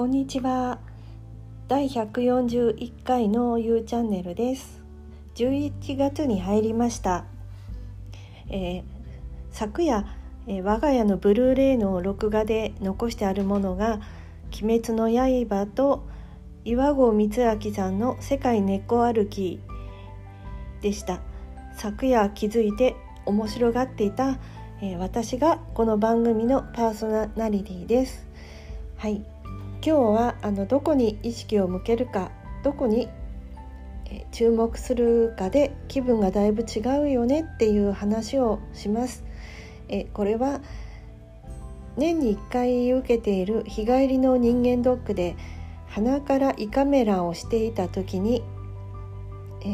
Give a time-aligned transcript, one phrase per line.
[0.00, 0.78] こんにちは。
[1.68, 4.80] 第141回の You チャンネルです。
[5.34, 7.26] 11月に入りました、
[8.48, 8.82] えー、
[9.50, 10.06] 昨夜、
[10.46, 14.00] えー、我が家のブルーレイの録画で残してあるものが
[14.62, 16.08] 鬼滅の刃と
[16.64, 19.60] 岩合光明さんの世界猫歩き
[20.80, 21.20] でした。
[21.76, 24.38] 昨夜気づいて面白がっていた、
[24.80, 28.26] えー、私がこの番組のパーソナリティです。
[28.96, 29.22] はい。
[29.82, 32.30] 今日はあのどこに意識を向けるか
[32.62, 33.08] どこに
[34.30, 39.24] 注目するかで気分がだいぶ違うよねっていう話をします。
[39.88, 40.60] えこれは
[41.96, 45.36] 年に1回受けている日帰りの人間ドックで
[45.88, 48.42] 鼻から胃カメラをしていた時に、
[49.62, 49.64] え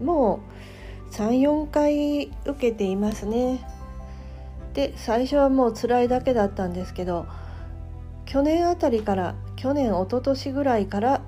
[0.00, 0.40] ー、も
[1.10, 3.66] う34回受けていますね。
[4.74, 7.26] で最初はもう辛いだけだったんですけど
[8.26, 11.22] 去年あたりから去年一昨年ぐらいから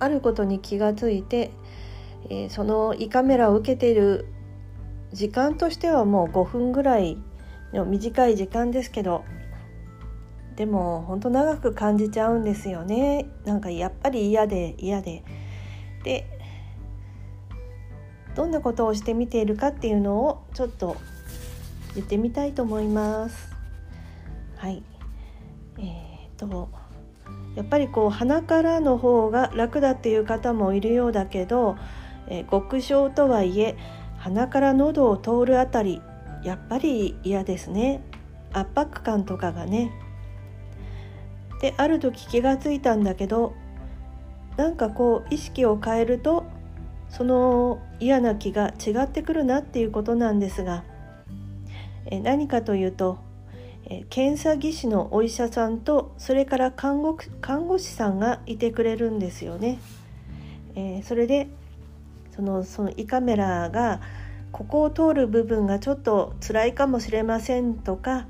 [0.00, 1.50] あることに気がついて、
[2.28, 4.26] えー、その胃カメラを受けている
[5.12, 7.18] 時間としてはもう5分ぐらい
[7.72, 9.24] の短い時間ですけど
[10.56, 13.26] でも本当長く感じちゃうんですよね。
[13.44, 15.24] なんかやっぱり嫌で嫌で。
[16.04, 16.26] で
[18.34, 20.96] どんなことをしてみているかっていうのをちょっと
[21.94, 23.54] 言ってみたいと思います。
[24.56, 24.82] はい。
[26.48, 26.68] と
[27.54, 31.76] やっぱりこう鼻からの方が楽だっていう方もいるようだけど、
[32.28, 33.76] えー、極小とはいえ
[34.18, 36.00] 鼻から喉を通るあたり
[36.42, 38.02] やっぱり嫌ですね
[38.52, 39.92] 圧迫感とかがね。
[41.60, 43.54] である時気がついたんだけど
[44.56, 46.44] なんかこう意識を変えると
[47.08, 50.82] その嫌な気が違ってくるなっていうことなんですが、
[52.06, 53.18] え何かというと
[53.92, 59.78] え検査技師のお医者さんとそれから看護看護師さんがいてくれるんですよね。
[60.74, 61.48] えー、それで
[62.34, 64.00] そのその胃カメラが
[64.50, 68.28] ここを通る部分がちょっと辛いかもしれませんとか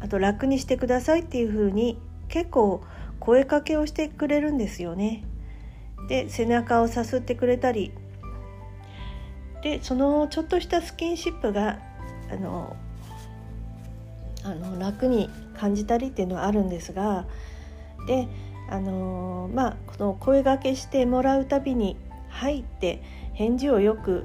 [0.00, 2.82] あと楽にしてくださいっていうふうに結構
[3.20, 5.24] 声かけをしてくれるんですよね。
[6.08, 7.92] で背中をさすってくれたり
[9.62, 11.80] でそのちょっとしたスキンシップが
[12.30, 12.76] あの
[14.44, 17.26] あの楽に感じたりっていうのはあるんですが
[18.06, 18.28] で
[18.70, 21.96] あのまあこの声がけしてもらうたびに
[22.28, 24.24] 「はい」って返事をよく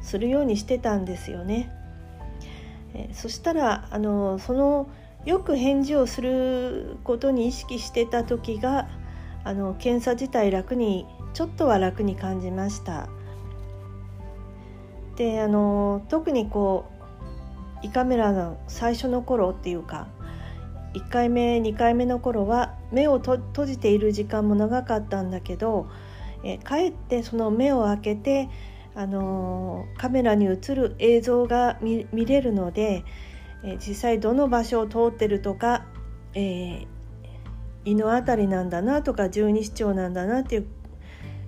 [0.00, 1.70] するようにしてたんですよね。
[2.94, 4.88] えそしたらあのその
[5.24, 8.88] よく返事をすることに意識してた時が
[9.44, 13.08] あの検査自体楽にちょっとは楽に感じました。
[15.16, 16.95] であの特にこう
[17.82, 20.08] 胃カメラの最初の頃っていうか
[20.96, 25.90] 1回目2回目の頃は目を閉じている時間も長かったんだけど、
[26.42, 28.48] えかえってその目を開けて、
[28.94, 33.04] あのー、カメラに映る映像が見れるので、
[33.62, 35.84] え実際どの場所を通ってるとか、
[36.32, 36.86] えー、
[37.84, 40.66] 胃の辺りなんだなとか十二指腸なんだなっていう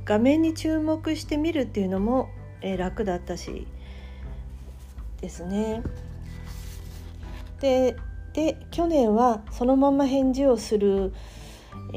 [0.04, 2.28] 画面に注目してみるっていうのも、
[2.60, 3.66] え楽だったし
[5.22, 5.82] ですね。
[7.60, 7.96] で
[8.32, 11.12] で去年はそのまま返事をする。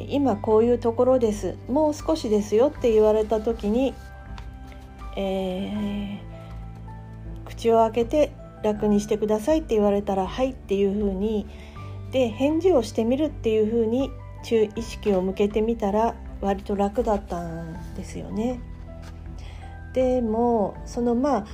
[0.08, 1.58] 今こういうところです。
[1.68, 3.94] もう少しですよって言われた時に、
[5.18, 8.32] えー、口を開けて
[8.64, 11.48] 楽にしてくださいって言われたらはいっていうふうに。
[12.12, 14.12] で返事をしてみるっていうふうに
[14.44, 18.60] 注意識を向けてみたら割と楽だったんですよね。
[19.94, 21.46] でもそのまあ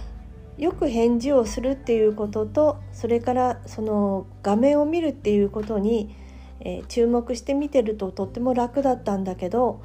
[0.57, 6.15] よく返事をするっていうこととそれからその画面を見るっていうことに、
[6.59, 9.81] えー、注目して見てるととっても楽だったんだけど、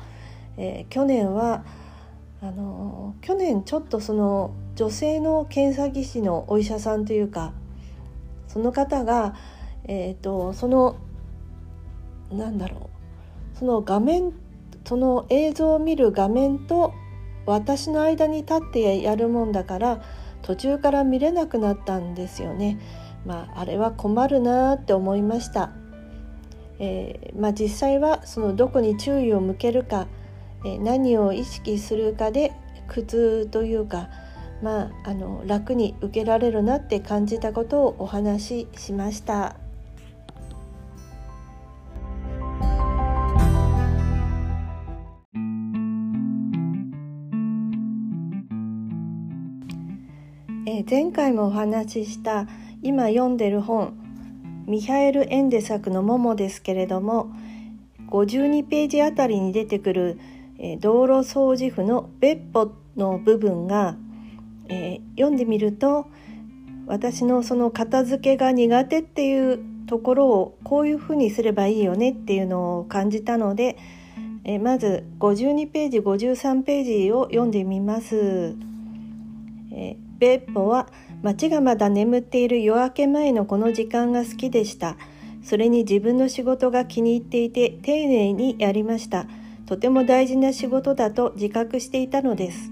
[0.56, 1.64] えー、去年は
[2.40, 7.52] あの去年ちょっとその女性の検査技師のお医者さんというか
[8.48, 9.34] その方が、
[9.84, 10.96] えーと、その
[12.30, 12.90] なんだろ
[13.54, 14.32] うその画面
[14.84, 16.92] その映像を見る画面と
[17.46, 20.02] 私の間に立ってやるもんだから
[20.42, 22.78] 途中から見れなくなったんですよね。
[23.24, 25.70] まあ、あれは困るなって思いました。
[26.78, 30.08] えー、まあ、実際はそのどこに注意を向けるか、
[30.64, 32.52] えー、何を意識するかで
[32.88, 34.08] 苦痛というか、
[34.62, 39.61] まあ、あの楽に受けられるなって感じたことをお話ししました。
[50.88, 52.46] 前回もお話しした
[52.82, 53.94] 今読んでる本
[54.66, 57.30] ミハエル・エンデ作の「モモ」ですけれども
[58.08, 60.18] 52ページあたりに出てくる、
[60.80, 63.96] 道路掃除婦の別歩の部分が、
[64.68, 66.06] えー、読んでみると
[66.86, 73.78] 私のその片付けが苦手っていうところをこういうふうにすればいいよねっていうのを感じたので、
[74.44, 78.54] えまず52ページ53ページを読んでみます。
[79.72, 80.86] え別歩は
[81.24, 84.96] 町がまだ眠っている夜明け前のこの時間が好きでした。
[85.42, 89.26] それに自分の仕事が気に入っていて丁寧にやりました。
[89.66, 92.70] とても大事な仕事だと自覚していたのです。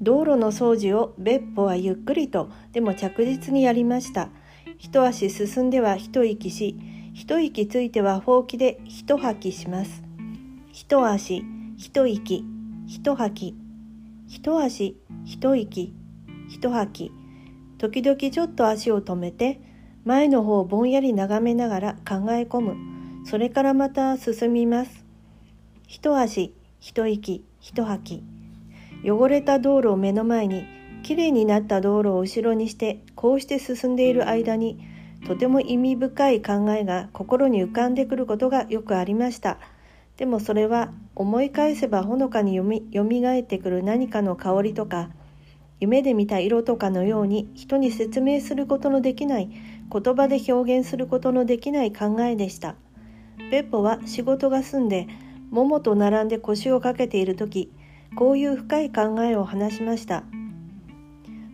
[0.00, 4.30] 道路の掃除を別歩はゆっくりとでも着実にやりました。
[4.78, 6.78] 一足進んでは一息し、
[7.12, 10.02] 一息ついてはほうきで一吐きします。
[10.72, 11.44] 一足、
[11.76, 12.42] 一息、
[12.86, 13.54] 一吐き、
[14.26, 14.96] 一足、
[15.26, 15.99] 一息、
[16.50, 17.12] 一吐き。
[17.78, 19.60] 時々ちょっと足を止めて、
[20.04, 22.76] 前の方をぼんやり眺めながら考え込む。
[23.24, 25.06] それからまた進みます。
[25.86, 28.40] 一足、一息、一吐き。
[29.02, 30.64] 汚れた道路を目の前に
[31.02, 34.78] きれいになった道路を後ろにしてこうして進んでいる間に
[35.26, 39.58] とても意味深い考えが心に浮かんでくることがよくありました
[40.16, 45.10] でもそれは思い返せばほのかによみよみがえってくる何かの香りとか
[45.80, 49.50] 夢で見た色とかのように人に説明することのできない
[49.90, 52.76] 言葉で表現することのできない考えでした。
[53.50, 55.08] ベッポは仕事が済んで
[55.50, 57.72] 桃と並んで腰をかけている時
[58.14, 60.24] こういう深い考えを話しました。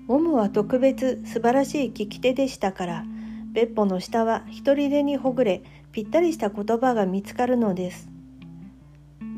[0.07, 3.05] モムは特別素晴らしい聞き手でしたから
[3.53, 5.63] 別歩の下は一人でにほぐれ
[5.93, 8.09] ぴったりした言葉が見つかるのです。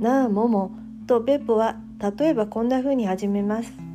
[0.01, 0.73] なあモモ
[1.07, 1.77] と別歩は
[2.19, 3.88] 例えばこんな風に始めます。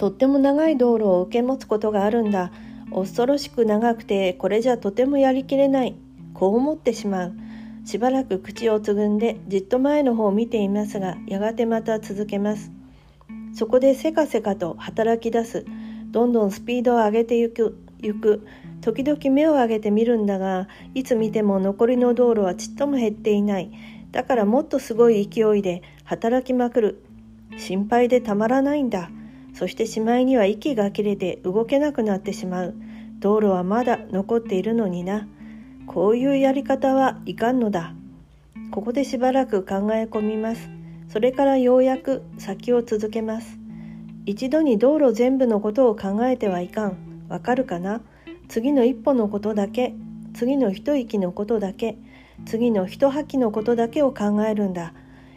[0.00, 2.50] とっても長い道路を受け持つことがあるんだ。
[2.90, 5.94] 恐ろしく長くてこれじゃとてもやりきれない。
[6.32, 7.34] こう思ってしまう。
[7.84, 12.72] しばらく口をつぐんでじっと前の方を見ていますがやがてまた続けます。
[13.52, 15.66] そこでせかせかと働き出す。
[16.06, 18.46] どんどんスピードを上げてゆくゆく。
[18.80, 23.70] 時々目を上げてみるんだがいつ見ても残りの道路はちっとも減っていない。
[24.12, 27.02] だからもっとすごい勢いで働きまくる。
[27.58, 29.10] 心配でたまらないんだ。
[29.54, 32.74] そしてしまいには息が切れて動けなくなってしまう。
[33.18, 35.28] 道路はまだ残っているのにな。
[35.86, 37.94] こういうやり方はいかんのだ。
[38.70, 40.70] ここでしばらく考え込みます。
[41.08, 43.58] それからようやく先を続けます。
[44.26, 47.26] 一度に道路全部のことを考えてはいかん。
[47.28, 48.00] わかるかな？
[48.48, 49.94] 次の一歩のことだけ。
[50.32, 51.98] 次の一息のことだけ。
[52.46, 54.94] 次の一吐きのことだけを考えるんだ。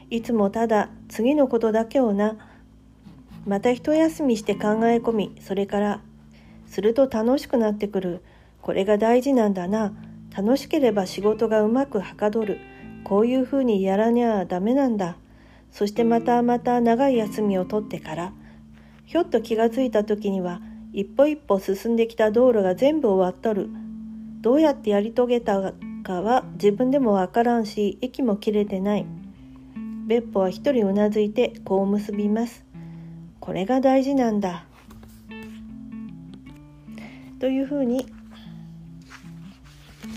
[0.09, 2.37] いつもただ次のことだけをな。
[3.45, 6.01] また一休みして考え込みそれから
[6.67, 8.21] すると楽しくなってくる。
[8.61, 9.93] これが大事なんだな。
[10.35, 12.57] 楽しければ仕事がうまくはかどる。
[13.03, 15.17] こういうふうにやらにゃダメなんだ。
[15.71, 18.33] そしてまたまた長い休みを取ってから
[19.05, 20.61] ひょっと気がついた時には
[20.93, 23.69] 一歩一歩進んできた道路が全部終わっとる。
[24.41, 25.73] どうやってやり遂げた
[26.03, 29.05] かは自分でもわからんし息も切れてない。
[30.07, 32.65] 別歩は一人うなずいてこう結びます。
[33.43, 34.63] これが大事なんだ。
[37.41, 38.05] というふうに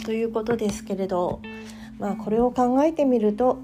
[0.05, 1.41] ということですけれど
[1.99, 3.59] まあこれを考えてみると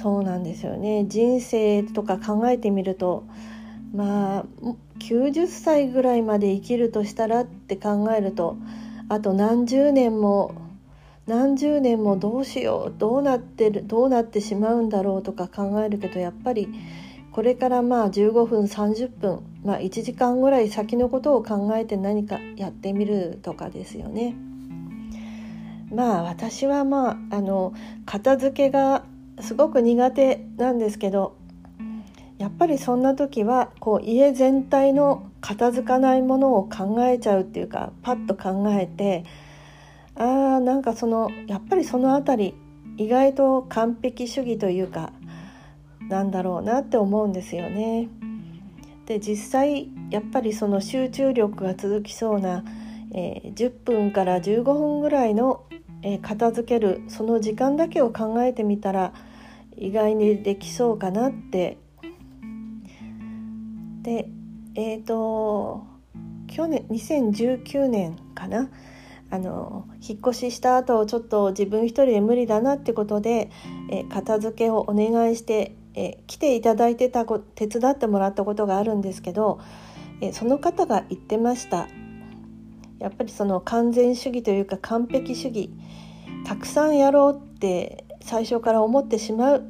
[0.00, 1.04] そうなんですよね。
[1.06, 3.24] 人生とか考えてみると
[3.94, 4.44] まあ
[5.00, 8.56] 90歳ぐらいまで生きるとしたらって考えると
[9.10, 10.54] あと何十年も
[11.26, 16.70] 何十年もどうしようどうなってるどうなってしまうんだろうとか考えるけどやっぱり
[17.38, 24.34] これからまあ15分30分、まあ、1時間ぐらい先のことを考えて何かやってみるとかですよね。
[25.94, 27.74] まあ私はまああの
[28.06, 29.04] 片付けが
[29.40, 31.36] すごく苦手なんですけど
[32.38, 39.24] やっぱりそんな時はこう家全体の片付かないものを考えちゃうっていうかパッと考えて
[40.16, 42.54] あーなんかそのやっぱりその辺り
[42.96, 45.12] 意外と完璧主義というか
[46.08, 48.08] なんだろうなって思うんですよね。
[49.06, 52.62] で実際やっぱりその集中力が続きそうな、
[53.14, 55.64] えー、10分から15分ぐらいの、
[56.02, 59.14] えー、片付けるその時間だけを考えてみたら
[59.76, 61.78] 意外にできそうかなって
[64.02, 64.28] で
[64.74, 65.86] えっ、ー、と
[66.46, 68.68] 去年2019年かな
[69.30, 73.50] あの引っ越しした後ちょっと自分一人で無理だなってことで、
[73.90, 79.60] え片付けをお願いして、え来ていただいてたこ手伝ってもらったことがあるんですけど、
[80.20, 81.88] えその方が言ってました。
[82.98, 85.70] やっぱりその完全主義というか完璧主義
[86.44, 89.64] たくさんやろうって最初から思ってしまう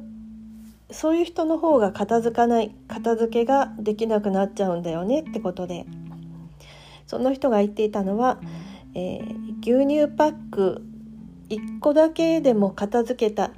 [0.91, 5.85] そういう人の方が片付かない片付けができなくなっちゃうんだよねってことで。
[7.05, 8.39] その人が言っていたのは、
[8.93, 10.83] えー、牛乳パック
[11.49, 13.51] 1個だけでも片付けた。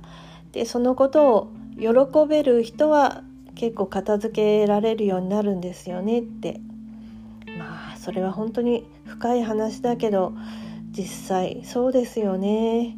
[0.53, 1.51] でそのことを
[1.81, 1.87] 喜
[2.29, 3.23] べる人は
[3.55, 4.33] 結構片付
[4.63, 6.61] けられるようになるんですよねって。
[7.57, 10.33] まあそれは本当に深い話だけど
[10.91, 12.95] 実際そうですよね、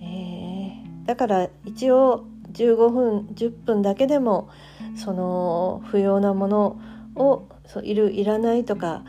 [0.00, 4.48] えー、だから一応15分10分だけでも
[4.96, 6.80] その不要なもの
[7.14, 9.04] をそういるいらないとか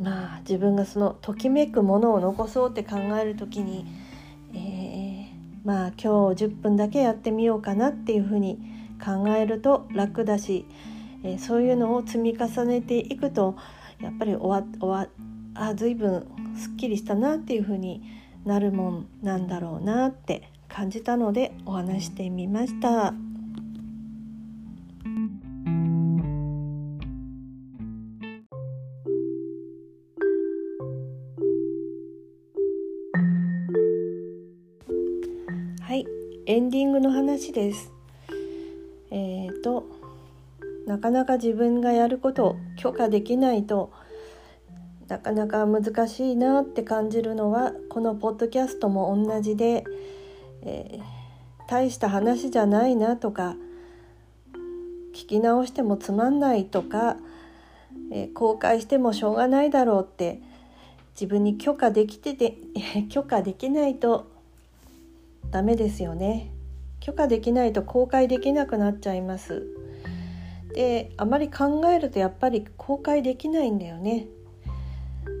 [0.00, 3.86] まあ自分がそのときめくものを残そうって考える時に、
[5.64, 8.58] まあ今日10分だけやってみようかなっていうふうに
[9.04, 10.66] 考えると楽だし、
[11.24, 13.56] えー、そういうのを積み重ねていくと
[14.00, 15.08] やっぱり終わ終わ
[15.54, 18.02] あ随分すっきりしたなっていうふうに
[18.44, 23.33] なるもんなんだろうなって感じたのでお話してみました。
[35.86, 36.06] はい
[36.46, 37.92] エンディングの話です。
[39.10, 39.84] えーと
[40.86, 43.92] なかなか自分がやることを許可できないと
[45.08, 49.84] なかなか難しいなって感じるのはこのポッドキャストも同じで
[50.62, 51.02] えー、
[51.68, 53.54] 大した話じゃないなとか
[55.14, 57.18] 聞き直してもつまんないとか、
[58.10, 60.40] えー、公開してもしょうがないだろうって
[61.14, 62.56] 自分に許可できてて
[63.10, 64.33] 許可できないと
[65.54, 66.52] ダメですよね。
[66.98, 69.62] 許可できないと公開できなくなっちゃいます。
[70.74, 74.26] であまり考えるとやっぱり公開できないんだよね。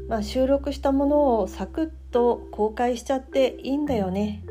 [0.08, 4.44] まあ収録したものをサクッと公開しちゃっていいんだよね。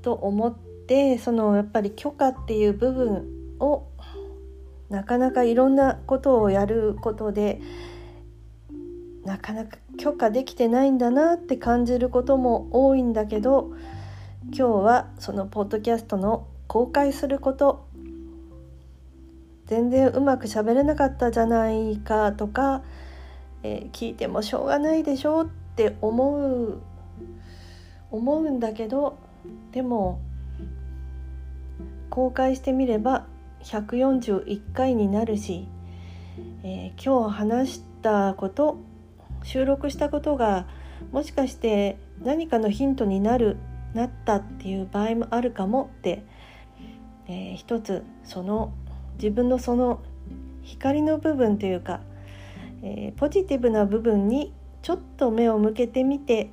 [0.00, 3.28] と思ってそのやっぱり許可っていう部分
[3.58, 3.86] を
[4.88, 7.60] なかなかいろんなことをやることで
[9.26, 13.70] なかなか許可できてないんだなって感じることも多いんだけど
[14.44, 17.86] 今日はそのポッドキャストの公開すること
[19.66, 22.82] 全然うまく喋れなかったじゃないかとか、
[23.62, 26.80] えー、聞いてもしょうがないでしょって思う
[28.10, 29.18] 思うんだけど
[29.72, 30.18] でも
[32.08, 33.26] 公開してみれば
[33.64, 35.68] 141回になるし、
[36.64, 38.78] えー、今日話したこと
[39.42, 40.66] 収録したことが
[41.12, 43.56] もしかして何かのヒントになる
[43.94, 46.22] なったっていう場合もあるかもって、
[47.26, 48.72] えー、一つその
[49.14, 50.00] 自分のその
[50.62, 52.00] 光の部分というか、
[52.82, 56.50] えー、ポジティブな部分にちょっと目を向けてみて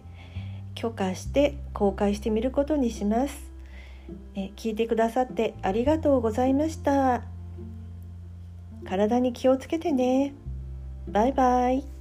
[0.76, 3.52] 許可して公開してみることにします。
[4.36, 7.24] え聞いてくださってありがとうございました。
[8.86, 10.34] 体に気をつけてね。
[11.08, 11.97] バイバイ。